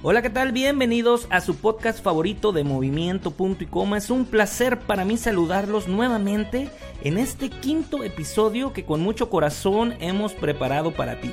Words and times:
Hola, 0.00 0.22
¿qué 0.22 0.30
tal? 0.30 0.52
Bienvenidos 0.52 1.26
a 1.28 1.40
su 1.40 1.56
podcast 1.56 2.00
favorito 2.04 2.52
de 2.52 2.62
Movimiento 2.62 3.32
Punto 3.32 3.64
y 3.64 3.66
Coma. 3.66 3.98
Es 3.98 4.10
un 4.10 4.26
placer 4.26 4.78
para 4.78 5.04
mí 5.04 5.16
saludarlos 5.16 5.88
nuevamente 5.88 6.70
en 7.02 7.18
este 7.18 7.50
quinto 7.50 8.04
episodio 8.04 8.72
que 8.72 8.84
con 8.84 9.00
mucho 9.00 9.28
corazón 9.28 9.96
hemos 9.98 10.34
preparado 10.34 10.92
para 10.92 11.20
ti. 11.20 11.32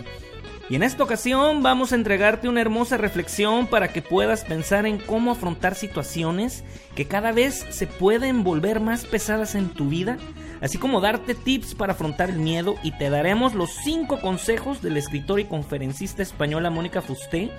Y 0.68 0.76
en 0.76 0.82
esta 0.82 1.04
ocasión 1.04 1.62
vamos 1.62 1.92
a 1.92 1.96
entregarte 1.96 2.50
una 2.50 2.62
hermosa 2.62 2.98
reflexión 2.98 3.68
para 3.68 3.90
que 3.90 4.02
puedas 4.02 4.44
pensar 4.44 4.88
en 4.88 4.98
cómo 4.98 5.30
afrontar 5.30 5.76
situaciones 5.76 6.64
que 6.96 7.06
cada 7.06 7.32
vez 7.32 7.68
se 7.70 7.86
pueden 7.86 8.44
volver 8.44 8.80
más 8.80 9.06
pesadas 9.06 9.54
en 9.54 9.70
tu 9.70 9.90
vida, 9.90 10.18
así 10.62 10.80
como 10.80 11.02
darte 11.02 11.36
tips 11.36 11.76
para 11.76 11.94
afrontar 11.94 12.32
el 12.32 12.40
miedo 12.40 12.78
y 12.82 12.98
te 12.98 13.12
daremos 13.12 13.54
los 13.54 13.70
5 13.84 14.22
consejos 14.22 14.82
del 14.82 14.98
escritor 14.98 15.40
y 15.40 15.46
conferencista 15.46 16.24
española 16.24 16.72
Mónica 16.72 17.04
Fusté 17.04 17.52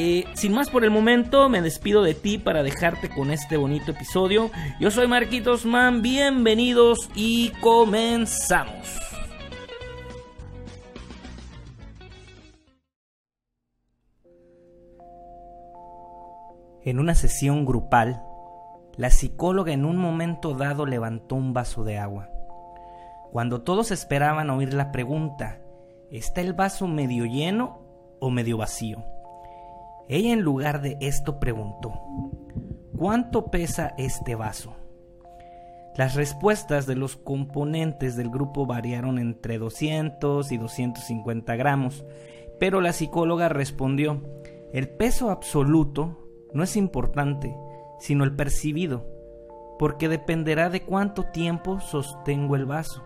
eh, 0.00 0.26
sin 0.34 0.52
más 0.52 0.70
por 0.70 0.84
el 0.84 0.92
momento, 0.92 1.48
me 1.48 1.60
despido 1.60 2.04
de 2.04 2.14
ti 2.14 2.38
para 2.38 2.62
dejarte 2.62 3.08
con 3.08 3.32
este 3.32 3.56
bonito 3.56 3.90
episodio. 3.90 4.48
Yo 4.78 4.92
soy 4.92 5.08
Marquitos 5.08 5.66
Man, 5.66 6.02
bienvenidos 6.02 7.10
y 7.16 7.50
comenzamos. 7.60 8.96
En 16.84 17.00
una 17.00 17.16
sesión 17.16 17.66
grupal, 17.66 18.22
la 18.96 19.10
psicóloga 19.10 19.72
en 19.72 19.84
un 19.84 19.96
momento 19.96 20.54
dado 20.54 20.86
levantó 20.86 21.34
un 21.34 21.52
vaso 21.52 21.82
de 21.82 21.98
agua. 21.98 22.28
Cuando 23.32 23.62
todos 23.62 23.90
esperaban 23.90 24.48
oír 24.50 24.74
la 24.74 24.92
pregunta, 24.92 25.58
¿está 26.12 26.40
el 26.40 26.52
vaso 26.52 26.86
medio 26.86 27.24
lleno 27.24 27.82
o 28.20 28.30
medio 28.30 28.58
vacío? 28.58 29.17
Ella 30.08 30.32
en 30.32 30.40
lugar 30.40 30.80
de 30.80 30.96
esto 31.00 31.38
preguntó, 31.38 31.92
¿cuánto 32.96 33.50
pesa 33.50 33.94
este 33.98 34.34
vaso? 34.34 34.74
Las 35.96 36.14
respuestas 36.14 36.86
de 36.86 36.94
los 36.94 37.16
componentes 37.16 38.16
del 38.16 38.30
grupo 38.30 38.64
variaron 38.64 39.18
entre 39.18 39.58
200 39.58 40.50
y 40.50 40.56
250 40.56 41.56
gramos, 41.56 42.06
pero 42.58 42.80
la 42.80 42.94
psicóloga 42.94 43.50
respondió, 43.50 44.22
el 44.72 44.88
peso 44.88 45.30
absoluto 45.30 46.16
no 46.54 46.62
es 46.62 46.76
importante, 46.76 47.54
sino 47.98 48.24
el 48.24 48.34
percibido, 48.34 49.06
porque 49.78 50.08
dependerá 50.08 50.70
de 50.70 50.84
cuánto 50.84 51.24
tiempo 51.24 51.80
sostengo 51.80 52.56
el 52.56 52.64
vaso. 52.64 53.04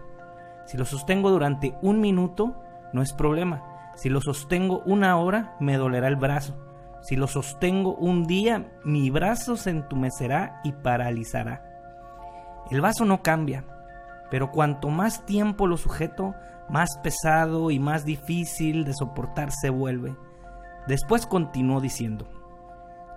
Si 0.66 0.76
lo 0.76 0.84
sostengo 0.84 1.30
durante 1.30 1.74
un 1.82 2.00
minuto, 2.00 2.54
no 2.92 3.02
es 3.02 3.12
problema. 3.12 3.90
Si 3.96 4.08
lo 4.08 4.20
sostengo 4.20 4.82
una 4.86 5.16
hora, 5.16 5.56
me 5.58 5.76
dolerá 5.76 6.06
el 6.06 6.16
brazo. 6.16 6.71
Si 7.02 7.16
lo 7.16 7.26
sostengo 7.26 7.94
un 7.96 8.26
día, 8.26 8.72
mi 8.84 9.10
brazo 9.10 9.56
se 9.56 9.70
entumecerá 9.70 10.60
y 10.62 10.72
paralizará. 10.72 11.68
El 12.70 12.80
vaso 12.80 13.04
no 13.04 13.22
cambia, 13.22 13.64
pero 14.30 14.52
cuanto 14.52 14.88
más 14.88 15.26
tiempo 15.26 15.66
lo 15.66 15.76
sujeto, 15.76 16.34
más 16.68 16.96
pesado 17.02 17.70
y 17.70 17.78
más 17.78 18.04
difícil 18.04 18.84
de 18.84 18.94
soportar 18.94 19.50
se 19.50 19.68
vuelve. 19.68 20.16
Después 20.86 21.26
continuó 21.26 21.80
diciendo, 21.80 22.28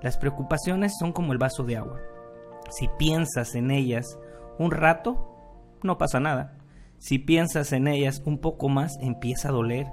las 0.01 0.17
preocupaciones 0.17 0.93
son 0.99 1.13
como 1.13 1.31
el 1.31 1.37
vaso 1.37 1.63
de 1.63 1.77
agua. 1.77 1.99
Si 2.69 2.87
piensas 2.97 3.55
en 3.55 3.71
ellas 3.71 4.19
un 4.57 4.71
rato, 4.71 5.35
no 5.83 5.97
pasa 5.97 6.19
nada. 6.19 6.57
Si 6.97 7.19
piensas 7.19 7.71
en 7.71 7.87
ellas 7.87 8.21
un 8.25 8.39
poco 8.39 8.67
más, 8.67 8.97
empieza 8.99 9.49
a 9.49 9.51
doler. 9.51 9.87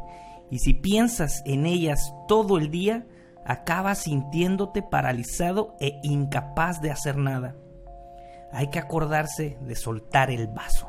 Y 0.50 0.58
si 0.60 0.74
piensas 0.74 1.42
en 1.46 1.66
ellas 1.66 2.14
todo 2.26 2.58
el 2.58 2.70
día, 2.70 3.06
acabas 3.44 3.98
sintiéndote 3.98 4.82
paralizado 4.82 5.76
e 5.80 6.00
incapaz 6.02 6.80
de 6.80 6.90
hacer 6.90 7.16
nada. 7.16 7.56
Hay 8.52 8.68
que 8.68 8.78
acordarse 8.78 9.58
de 9.60 9.74
soltar 9.74 10.30
el 10.30 10.48
vaso. 10.48 10.88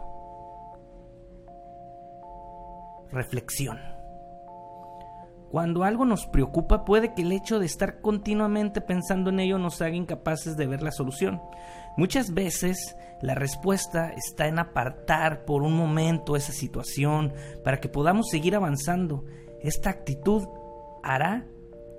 Reflexión. 3.12 3.80
Cuando 5.50 5.84
algo 5.84 6.04
nos 6.04 6.26
preocupa 6.26 6.84
puede 6.84 7.14
que 7.14 7.22
el 7.22 7.32
hecho 7.32 7.60
de 7.60 7.68
estar 7.68 8.02
continuamente 8.02 8.82
pensando 8.82 9.30
en 9.30 9.40
ello 9.40 9.60
nos 9.60 9.82
haga 9.82 9.96
incapaces 9.96 10.58
de 10.58 10.66
ver 10.66 10.82
la 10.82 10.92
solución. 10.92 11.44
Muchas 11.96 12.34
veces 12.34 12.96
la 13.22 13.36
respuesta 13.36 14.10
está 14.10 14.48
en 14.48 14.58
apartar 14.58 15.46
por 15.46 15.62
un 15.62 15.78
momento 15.78 16.36
esa 16.36 16.52
situación 16.52 17.34
para 17.64 17.80
que 17.80 17.88
podamos 17.88 18.30
seguir 18.32 18.56
avanzando. 18.56 19.26
Esta 19.62 19.92
actitud 19.92 20.48
hará 21.04 21.46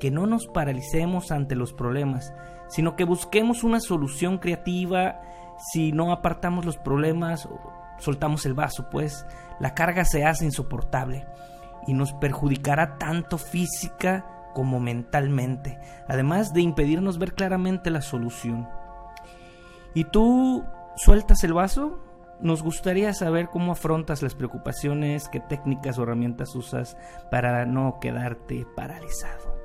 que 0.04 0.10
no 0.10 0.26
nos 0.26 0.48
paralicemos 0.48 1.32
ante 1.32 1.56
los 1.56 1.72
problemas, 1.72 2.34
sino 2.68 2.94
que 2.94 3.04
busquemos 3.04 3.64
una 3.64 3.80
solución 3.80 4.36
creativa. 4.36 5.22
Si 5.72 5.92
no 5.92 6.12
apartamos 6.12 6.66
los 6.66 6.76
problemas, 6.76 7.48
soltamos 8.00 8.44
el 8.44 8.52
vaso, 8.52 8.90
pues 8.90 9.24
la 9.60 9.72
carga 9.72 10.04
se 10.04 10.26
hace 10.26 10.44
insoportable 10.44 11.26
y 11.86 11.94
nos 11.94 12.12
perjudicará 12.12 12.98
tanto 12.98 13.38
física 13.38 14.26
como 14.52 14.78
mentalmente, 14.78 15.78
además 16.06 16.52
de 16.52 16.60
impedirnos 16.60 17.16
ver 17.16 17.32
claramente 17.32 17.88
la 17.88 18.02
solución. 18.02 18.68
¿Y 19.94 20.04
tú 20.04 20.66
sueltas 20.96 21.42
el 21.44 21.54
vaso? 21.54 21.98
Nos 22.42 22.62
gustaría 22.62 23.14
saber 23.14 23.48
cómo 23.48 23.72
afrontas 23.72 24.20
las 24.22 24.34
preocupaciones, 24.34 25.30
qué 25.30 25.40
técnicas 25.40 25.96
o 25.96 26.02
herramientas 26.02 26.54
usas 26.54 26.94
para 27.30 27.64
no 27.64 28.00
quedarte 28.02 28.66
paralizado. 28.76 29.63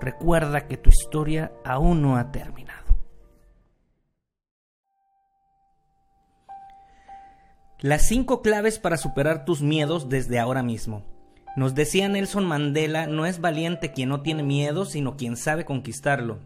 Recuerda 0.00 0.66
que 0.66 0.76
tu 0.76 0.90
historia 0.90 1.52
aún 1.64 2.02
no 2.02 2.16
ha 2.16 2.30
terminado. 2.30 2.86
Las 7.80 8.08
cinco 8.08 8.42
claves 8.42 8.78
para 8.78 8.96
superar 8.96 9.44
tus 9.44 9.62
miedos 9.62 10.08
desde 10.08 10.38
ahora 10.38 10.62
mismo. 10.62 11.04
Nos 11.56 11.74
decía 11.74 12.08
Nelson 12.08 12.44
Mandela, 12.44 13.06
no 13.06 13.26
es 13.26 13.40
valiente 13.40 13.92
quien 13.92 14.08
no 14.08 14.22
tiene 14.22 14.42
miedo, 14.42 14.84
sino 14.84 15.16
quien 15.16 15.36
sabe 15.36 15.64
conquistarlo. 15.64 16.38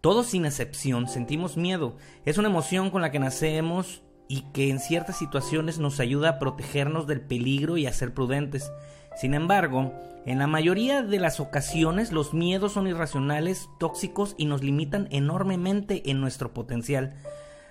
Todos 0.00 0.26
sin 0.26 0.44
excepción 0.44 1.06
sentimos 1.06 1.56
miedo. 1.56 1.96
Es 2.24 2.38
una 2.38 2.48
emoción 2.48 2.90
con 2.90 3.02
la 3.02 3.10
que 3.10 3.18
nacemos 3.18 4.02
y 4.26 4.42
que 4.52 4.68
en 4.70 4.80
ciertas 4.80 5.16
situaciones 5.16 5.78
nos 5.78 6.00
ayuda 6.00 6.30
a 6.30 6.38
protegernos 6.38 7.06
del 7.06 7.20
peligro 7.20 7.76
y 7.76 7.86
a 7.86 7.92
ser 7.92 8.12
prudentes. 8.12 8.72
Sin 9.16 9.34
embargo, 9.34 9.92
en 10.24 10.38
la 10.38 10.46
mayoría 10.46 11.02
de 11.02 11.18
las 11.18 11.40
ocasiones 11.40 12.12
los 12.12 12.32
miedos 12.32 12.72
son 12.72 12.86
irracionales, 12.86 13.68
tóxicos 13.78 14.34
y 14.38 14.46
nos 14.46 14.62
limitan 14.62 15.08
enormemente 15.10 16.10
en 16.10 16.20
nuestro 16.20 16.52
potencial. 16.54 17.14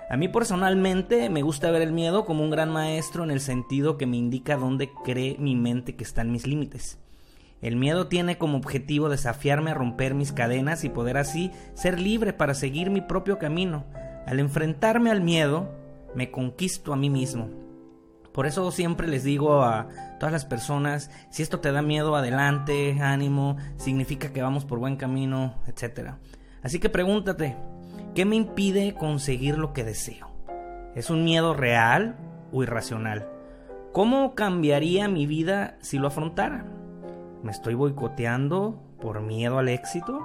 A 0.09 0.18
mí 0.18 0.28
personalmente 0.28 1.30
me 1.30 1.41
gusta 1.41 1.72
ver 1.72 1.81
el 1.81 1.94
miedo 1.94 2.25
como 2.25 2.44
un 2.44 2.50
gran 2.50 2.69
maestro 2.69 3.24
en 3.24 3.31
el 3.31 3.40
sentido 3.40 3.97
que 3.97 4.06
me 4.06 4.18
indica 4.18 4.57
dónde 4.57 4.91
cree 5.06 5.38
mi 5.40 5.56
mente 5.56 5.96
que 5.96 6.03
están 6.03 6.31
mis 6.31 6.46
límites. 6.46 7.00
El 7.62 7.78
miedo 7.78 8.07
tiene 8.07 8.38
como 8.38 8.57
objetivo 8.57 9.07
desafiarme 9.07 9.72
a 9.72 9.75
romper 9.75 10.13
mis 10.13 10.34
cadenas 10.34 10.84
y 10.84 10.90
poder 10.90 11.18
así 11.18 11.51
ser 11.75 12.00
libre 12.00 12.34
para 12.34 12.56
seguir 12.56 12.90
mi 12.90 13.00
propio 13.00 13.40
camino. 13.40 13.85
Al 14.25 14.40
enfrentarme 14.40 15.12
al 15.12 15.22
miedo, 15.22 15.69
me 16.16 16.31
conquisto 16.31 16.91
a 16.91 16.97
mí 16.97 17.09
mismo. 17.09 17.60
Por 18.34 18.46
eso 18.46 18.72
siempre 18.72 19.08
les 19.08 19.24
digo 19.24 19.62
a 19.64 19.88
todas 20.19 20.31
las 20.31 20.46
personas, 20.46 21.12
si 21.30 21.44
esto 21.44 21.59
te 21.59 21.72
da 21.72 21.81
miedo, 21.81 22.16
adelante, 22.16 22.97
ánimo, 23.02 23.58
significa 23.75 24.31
que 24.31 24.42
vamos 24.42 24.64
por 24.64 24.80
buen 24.80 24.96
camino, 24.96 25.56
etc. 25.68 26.12
Así 26.64 26.80
que 26.80 26.90
pregúntate, 26.90 27.58
¿qué 28.16 28.24
me 28.24 28.38
impide 28.38 28.94
conseguir 28.94 29.58
lo 29.58 29.74
que 29.74 29.84
deseo? 29.84 30.31
¿Es 30.96 31.09
un 31.09 31.25
miedo 31.25 31.53
real 31.53 32.16
o 32.53 32.64
irracional? 32.64 33.28
¿Cómo 33.92 34.34
cambiaría 34.36 35.09
mi 35.09 35.25
vida 35.25 35.78
si 35.81 35.98
lo 35.98 36.08
afrontara? 36.08 36.66
¿Me 37.44 37.51
estoy 37.51 37.74
boicoteando 37.74 38.81
por 39.01 39.19
miedo 39.22 39.57
al 39.57 39.68
éxito? 39.68 40.22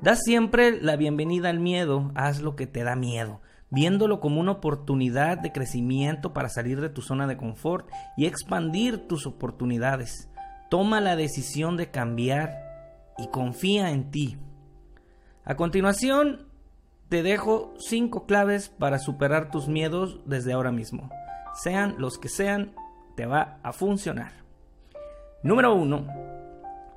Da 0.00 0.14
siempre 0.14 0.80
la 0.80 0.94
bienvenida 0.94 1.50
al 1.50 1.58
miedo, 1.58 2.12
haz 2.14 2.40
lo 2.40 2.54
que 2.54 2.68
te 2.68 2.84
da 2.84 2.94
miedo 2.94 3.40
viéndolo 3.74 4.20
como 4.20 4.40
una 4.40 4.52
oportunidad 4.52 5.38
de 5.38 5.52
crecimiento 5.52 6.32
para 6.32 6.48
salir 6.48 6.80
de 6.80 6.88
tu 6.88 7.02
zona 7.02 7.26
de 7.26 7.36
confort 7.36 7.90
y 8.16 8.26
expandir 8.26 9.08
tus 9.08 9.26
oportunidades. 9.26 10.30
Toma 10.70 11.00
la 11.00 11.16
decisión 11.16 11.76
de 11.76 11.90
cambiar 11.90 13.12
y 13.18 13.28
confía 13.28 13.90
en 13.90 14.10
ti. 14.10 14.38
A 15.44 15.56
continuación, 15.56 16.46
te 17.08 17.22
dejo 17.22 17.74
cinco 17.78 18.26
claves 18.26 18.68
para 18.68 18.98
superar 18.98 19.50
tus 19.50 19.68
miedos 19.68 20.20
desde 20.24 20.52
ahora 20.52 20.72
mismo. 20.72 21.10
Sean 21.54 21.96
los 21.98 22.18
que 22.18 22.28
sean, 22.28 22.72
te 23.16 23.26
va 23.26 23.58
a 23.62 23.72
funcionar. 23.72 24.32
Número 25.42 25.74
1. 25.74 26.06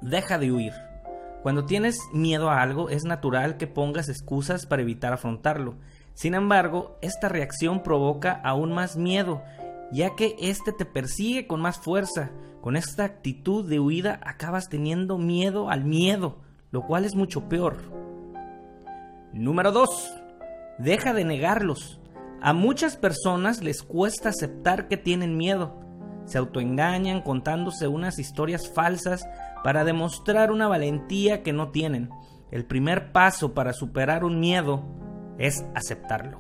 Deja 0.02 0.38
de 0.38 0.52
huir. 0.52 0.74
Cuando 1.44 1.66
tienes 1.66 2.00
miedo 2.14 2.50
a 2.50 2.62
algo, 2.62 2.90
es 2.90 3.04
natural 3.04 3.58
que 3.58 3.68
pongas 3.68 4.10
excusas 4.10 4.66
para 4.66 4.82
evitar 4.82 5.14
afrontarlo. 5.14 5.76
Sin 6.18 6.34
embargo, 6.34 6.98
esta 7.04 7.30
reacción 7.30 7.84
provoca 7.84 8.42
aún 8.44 8.74
más 8.74 8.98
miedo, 8.98 9.44
ya 9.92 10.16
que 10.16 10.36
éste 10.40 10.74
te 10.74 10.84
persigue 10.84 11.46
con 11.46 11.62
más 11.62 11.78
fuerza. 11.78 12.32
Con 12.60 12.76
esta 12.76 13.04
actitud 13.04 13.70
de 13.70 13.80
huida 13.80 14.20
acabas 14.24 14.68
teniendo 14.68 15.20
miedo 15.20 15.70
al 15.70 15.86
miedo, 15.86 16.40
lo 16.72 16.88
cual 16.88 17.06
es 17.06 17.14
mucho 17.14 17.48
peor. 17.48 17.78
Número 19.32 19.72
2. 19.72 20.12
Deja 20.80 21.14
de 21.14 21.24
negarlos. 21.24 22.00
A 22.42 22.52
muchas 22.52 22.98
personas 22.98 23.62
les 23.62 23.84
cuesta 23.84 24.30
aceptar 24.30 24.88
que 24.88 24.98
tienen 24.98 25.38
miedo. 25.38 25.80
Se 26.26 26.40
autoengañan 26.40 27.22
contándose 27.22 27.88
unas 27.88 28.18
historias 28.18 28.68
falsas 28.74 29.24
para 29.64 29.84
demostrar 29.84 30.52
una 30.52 30.68
valentía 30.68 31.44
que 31.44 31.54
no 31.54 31.70
tienen. 31.70 32.10
El 32.50 32.66
primer 32.66 33.12
paso 33.12 33.54
para 33.54 33.72
superar 33.72 34.24
un 34.24 34.40
miedo 34.40 35.07
es 35.38 35.66
aceptarlo. 35.76 36.40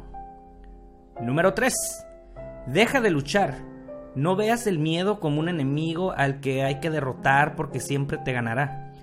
Número 1.21 1.53
3. 1.53 1.73
Deja 2.67 3.01
de 3.01 3.11
luchar. 3.11 3.55
No 4.15 4.35
veas 4.35 4.67
el 4.67 4.79
miedo 4.79 5.19
como 5.19 5.39
un 5.39 5.49
enemigo 5.49 6.11
al 6.11 6.39
que 6.39 6.63
hay 6.63 6.79
que 6.79 6.89
derrotar 6.89 7.55
porque 7.55 7.79
siempre 7.79 8.17
te 8.17 8.33
ganará. 8.33 8.93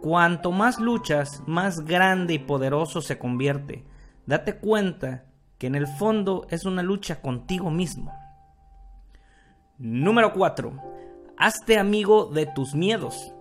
Cuanto 0.00 0.50
más 0.52 0.80
luchas, 0.80 1.42
más 1.46 1.84
grande 1.84 2.34
y 2.34 2.38
poderoso 2.38 3.00
se 3.02 3.18
convierte. 3.18 3.84
Date 4.26 4.56
cuenta 4.56 5.24
que 5.58 5.68
en 5.68 5.74
el 5.74 5.86
fondo 5.86 6.46
es 6.50 6.64
una 6.64 6.82
lucha 6.82 7.20
contigo 7.20 7.70
mismo. 7.70 8.12
Número 9.78 10.32
4. 10.32 10.72
Hazte 11.36 11.78
amigo 11.78 12.26
de 12.26 12.46
tus 12.46 12.74
miedos. 12.74 13.32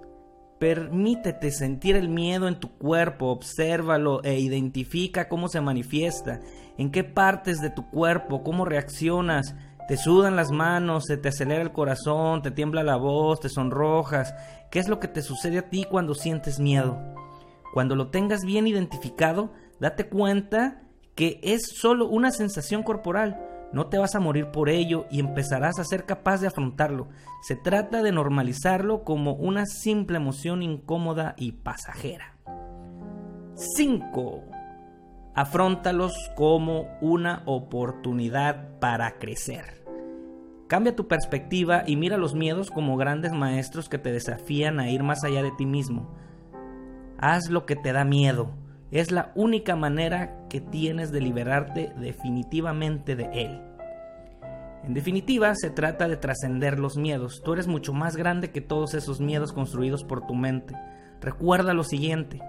Permítete 0.62 1.50
sentir 1.50 1.96
el 1.96 2.08
miedo 2.08 2.48
en 2.48 2.60
tu 2.60 2.70
cuerpo, 2.78 3.32
obsérvalo 3.32 4.24
e 4.24 4.40
identifica 4.40 5.28
cómo 5.28 5.48
se 5.48 5.60
manifiesta, 5.60 6.40
en 6.78 6.92
qué 6.92 7.04
partes 7.04 7.62
de 7.62 7.72
tu 7.72 7.90
cuerpo, 7.90 8.44
cómo 8.44 8.64
reaccionas. 8.64 9.56
Te 9.88 9.98
sudan 9.98 10.36
las 10.36 10.52
manos, 10.52 11.06
se 11.08 11.18
te 11.18 11.30
acelera 11.30 11.64
el 11.64 11.72
corazón, 11.72 12.44
te 12.44 12.52
tiembla 12.52 12.84
la 12.84 12.96
voz, 12.96 13.40
te 13.40 13.50
sonrojas. 13.50 14.36
¿Qué 14.70 14.78
es 14.78 14.88
lo 14.88 15.00
que 15.00 15.08
te 15.08 15.24
sucede 15.24 15.58
a 15.58 15.70
ti 15.72 15.84
cuando 15.84 16.14
sientes 16.14 16.60
miedo? 16.60 17.00
Cuando 17.74 17.96
lo 17.96 18.12
tengas 18.12 18.42
bien 18.46 18.68
identificado, 18.68 19.52
date 19.80 20.10
cuenta 20.10 20.84
que 21.16 21.40
es 21.42 21.72
solo 21.74 22.08
una 22.08 22.30
sensación 22.30 22.84
corporal 22.84 23.51
no 23.74 23.88
te 23.88 23.98
vas 23.98 24.16
a 24.16 24.20
morir 24.20 24.48
por 24.48 24.70
ello 24.70 25.06
y 25.10 25.20
empezarás 25.20 25.80
a 25.80 25.86
ser 25.86 26.06
capaz 26.06 26.42
de 26.42 26.48
afrontarlo. 26.48 27.08
Se 27.42 27.56
trata 27.56 28.04
de 28.04 28.12
normalizarlo 28.12 29.04
como 29.04 29.34
una 29.34 29.66
simple 29.66 30.18
emoción 30.18 30.62
incómoda 30.62 31.36
y 31.38 31.54
pasajera. 31.54 32.36
5. 33.56 34.44
Afróntalos 35.34 36.14
como 36.36 36.88
una 37.00 37.44
oportunidad 37.46 38.80
para 38.80 39.18
crecer. 39.20 39.86
Cambia 40.68 40.96
tu 40.96 41.08
perspectiva 41.08 41.84
y 41.86 41.96
mira 41.96 42.18
los 42.18 42.34
miedos 42.34 42.72
como 42.72 42.98
grandes 42.98 43.32
maestros 43.32 43.88
que 43.88 43.98
te 43.98 44.12
desafían 44.12 44.80
a 44.80 44.90
ir 44.90 45.04
más 45.04 45.24
allá 45.24 45.44
de 45.44 45.52
ti 45.52 45.66
mismo. 45.66 46.14
Haz 47.18 47.50
lo 47.50 47.66
que 47.66 47.76
te 47.76 47.94
da 47.94 48.04
miedo 48.04 48.61
es 48.92 49.12
la 49.12 49.32
única 49.36 49.76
manera 49.76 50.46
que 50.50 50.60
tienes 50.62 51.12
de 51.12 51.22
liberarte 51.22 51.94
definitivamente 51.98 53.16
de 53.16 53.30
él. 53.34 53.62
En 54.84 54.94
definitiva, 54.94 55.54
se 55.56 55.70
trata 55.70 56.08
de 56.08 56.18
trascender 56.18 56.80
los 56.80 56.98
miedos. 56.98 57.42
Tú 57.44 57.54
eres 57.54 57.68
mucho 57.68 57.94
más 57.94 58.16
grande 58.16 58.52
que 58.52 58.62
todos 58.62 58.94
esos 58.94 59.22
miedos 59.22 59.54
construidos 59.54 60.04
por 60.04 60.26
tu 60.26 60.34
mente. 60.34 60.76
Recuerda 61.22 61.74
lo 61.74 61.84
siguiente. 61.84 62.42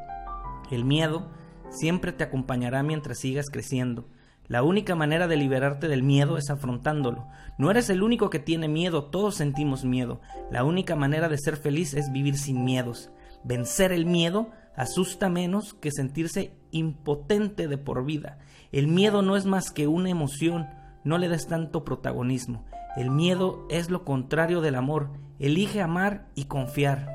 El 0.71 0.85
miedo 0.85 1.31
siempre 1.69 2.12
te 2.12 2.25
acompañará 2.25 2.83
mientras 2.83 3.19
sigas 3.19 3.50
creciendo. 3.50 4.09
La 4.49 4.62
única 4.62 4.94
manera 4.94 5.29
de 5.29 5.37
liberarte 5.37 5.89
del 5.89 6.03
miedo 6.03 6.37
es 6.39 6.50
afrontándolo. 6.50 7.29
No 7.59 7.71
eres 7.71 7.91
el 7.91 8.03
único 8.03 8.31
que 8.31 8.39
tiene 8.39 8.67
miedo, 8.67 9.05
todos 9.05 9.37
sentimos 9.37 9.85
miedo. 9.85 10.21
La 10.50 10.65
única 10.65 10.97
manera 10.97 11.29
de 11.29 11.39
ser 11.39 11.56
feliz 11.56 11.94
es 11.94 12.11
vivir 12.11 12.37
sin 12.37 12.65
miedos. 12.65 13.11
Vencer 13.44 13.93
el 13.93 14.06
miedo 14.06 14.50
asusta 14.77 15.29
menos 15.29 15.75
que 15.75 15.91
sentirse 15.91 16.55
impotente 16.71 17.69
de 17.69 17.79
por 17.79 18.05
vida. 18.05 18.39
El 18.73 18.89
miedo 18.89 19.23
no 19.23 19.37
es 19.37 19.45
más 19.45 19.71
que 19.71 19.87
una 19.87 20.11
emoción, 20.11 20.67
no 21.05 21.19
le 21.19 21.29
des 21.29 21.47
tanto 21.47 21.85
protagonismo. 21.85 22.65
El 22.97 23.11
miedo 23.11 23.67
es 23.71 23.91
lo 23.91 24.05
contrario 24.05 24.61
del 24.61 24.75
amor. 24.75 25.11
Elige 25.39 25.81
amar 25.81 26.27
y 26.35 26.45
confiar. 26.45 27.09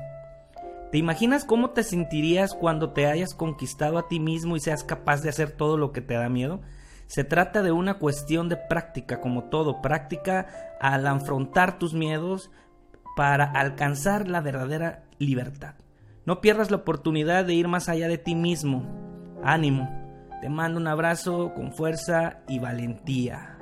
¿Te 0.90 0.98
imaginas 0.98 1.44
cómo 1.44 1.70
te 1.70 1.82
sentirías 1.82 2.54
cuando 2.54 2.92
te 2.92 3.06
hayas 3.06 3.34
conquistado 3.34 3.98
a 3.98 4.08
ti 4.08 4.20
mismo 4.20 4.56
y 4.56 4.60
seas 4.60 4.84
capaz 4.84 5.22
de 5.22 5.28
hacer 5.28 5.50
todo 5.50 5.76
lo 5.76 5.92
que 5.92 6.00
te 6.00 6.14
da 6.14 6.28
miedo? 6.28 6.60
Se 7.06 7.24
trata 7.24 7.62
de 7.62 7.72
una 7.72 7.94
cuestión 7.98 8.48
de 8.48 8.56
práctica, 8.56 9.20
como 9.20 9.44
todo, 9.44 9.80
práctica 9.80 10.46
al 10.80 11.06
afrontar 11.06 11.78
tus 11.78 11.94
miedos 11.94 12.50
para 13.16 13.44
alcanzar 13.44 14.28
la 14.28 14.40
verdadera 14.40 15.04
libertad. 15.18 15.74
No 16.28 16.42
pierdas 16.42 16.70
la 16.70 16.76
oportunidad 16.76 17.46
de 17.46 17.54
ir 17.54 17.68
más 17.68 17.88
allá 17.88 18.06
de 18.06 18.18
ti 18.18 18.34
mismo. 18.34 18.84
Ánimo. 19.42 19.88
Te 20.42 20.50
mando 20.50 20.78
un 20.78 20.86
abrazo 20.86 21.54
con 21.54 21.72
fuerza 21.72 22.40
y 22.46 22.58
valentía. 22.58 23.58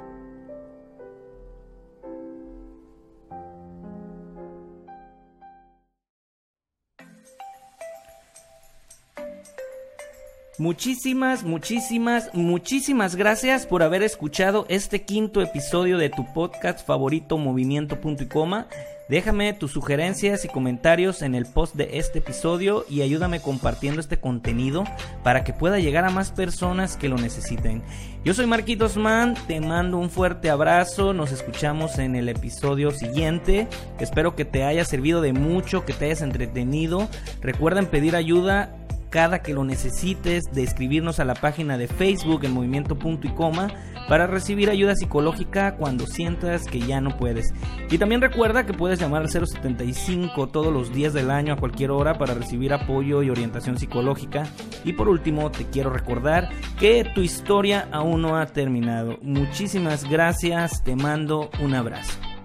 Muchísimas, 10.58 11.44
muchísimas, 11.44 12.34
muchísimas 12.34 13.14
gracias 13.14 13.64
por 13.64 13.84
haber 13.84 14.02
escuchado 14.02 14.66
este 14.68 15.04
quinto 15.04 15.40
episodio 15.40 15.98
de 15.98 16.10
tu 16.10 16.24
podcast 16.34 16.84
favorito 16.84 17.38
Movimiento 17.38 18.00
Punto 18.00 18.24
y 18.24 18.26
Coma. 18.26 18.66
Déjame 19.08 19.52
tus 19.52 19.70
sugerencias 19.70 20.44
y 20.44 20.48
comentarios 20.48 21.22
en 21.22 21.36
el 21.36 21.46
post 21.46 21.76
de 21.76 21.98
este 21.98 22.18
episodio 22.18 22.84
y 22.90 23.02
ayúdame 23.02 23.40
compartiendo 23.40 24.00
este 24.00 24.18
contenido 24.18 24.82
para 25.22 25.44
que 25.44 25.52
pueda 25.52 25.78
llegar 25.78 26.04
a 26.04 26.10
más 26.10 26.32
personas 26.32 26.96
que 26.96 27.08
lo 27.08 27.16
necesiten. 27.16 27.84
Yo 28.24 28.34
soy 28.34 28.46
Marquitos 28.46 28.96
Man, 28.96 29.36
te 29.46 29.60
mando 29.60 29.98
un 29.98 30.10
fuerte 30.10 30.50
abrazo, 30.50 31.12
nos 31.12 31.30
escuchamos 31.30 32.00
en 32.00 32.16
el 32.16 32.28
episodio 32.28 32.90
siguiente. 32.90 33.68
Espero 34.00 34.34
que 34.34 34.44
te 34.44 34.64
haya 34.64 34.84
servido 34.84 35.20
de 35.20 35.32
mucho, 35.32 35.84
que 35.84 35.92
te 35.92 36.06
hayas 36.06 36.22
entretenido. 36.22 37.08
Recuerden 37.40 37.86
pedir 37.86 38.16
ayuda 38.16 38.74
cada 39.10 39.40
que 39.42 39.54
lo 39.54 39.64
necesites, 39.64 40.44
de 40.52 40.62
escribirnos 40.62 41.20
a 41.20 41.24
la 41.24 41.34
página 41.34 41.78
de 41.78 41.88
Facebook 41.88 42.44
en 42.44 42.52
Movimiento 42.52 42.98
Punto 42.98 43.26
y 43.26 43.30
Coma 43.30 43.68
para 44.08 44.26
recibir 44.26 44.70
ayuda 44.70 44.94
psicológica 44.94 45.76
cuando 45.76 46.06
sientas 46.06 46.64
que 46.64 46.80
ya 46.80 47.00
no 47.00 47.16
puedes. 47.16 47.52
Y 47.90 47.98
también 47.98 48.20
recuerda 48.20 48.66
que 48.66 48.72
puedes 48.72 49.00
llamar 49.00 49.22
al 49.22 49.28
075 49.28 50.48
todos 50.48 50.72
los 50.72 50.92
días 50.92 51.12
del 51.12 51.30
año 51.30 51.54
a 51.54 51.56
cualquier 51.56 51.90
hora 51.90 52.18
para 52.18 52.34
recibir 52.34 52.72
apoyo 52.72 53.22
y 53.22 53.30
orientación 53.30 53.78
psicológica. 53.78 54.44
Y 54.84 54.92
por 54.92 55.08
último, 55.08 55.50
te 55.50 55.64
quiero 55.66 55.90
recordar 55.90 56.48
que 56.78 57.04
tu 57.14 57.20
historia 57.20 57.88
aún 57.90 58.22
no 58.22 58.36
ha 58.36 58.46
terminado. 58.46 59.18
Muchísimas 59.22 60.08
gracias, 60.08 60.82
te 60.82 60.96
mando 60.96 61.50
un 61.60 61.74
abrazo. 61.74 62.35